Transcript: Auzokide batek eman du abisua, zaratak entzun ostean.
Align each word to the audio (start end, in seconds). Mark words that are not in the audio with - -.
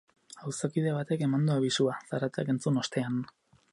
Auzokide 0.51 0.93
batek 0.95 1.21
eman 1.27 1.45
du 1.49 1.53
abisua, 1.57 1.99
zaratak 2.15 2.51
entzun 2.55 2.85
ostean. 2.85 3.21